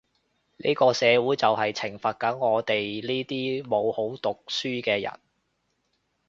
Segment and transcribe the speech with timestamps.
[0.57, 5.19] 呢個社會就係懲罰緊我哋呢啲冇好好讀書嘅人